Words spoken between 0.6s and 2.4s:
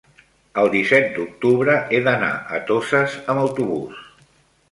el disset d'octubre he d'anar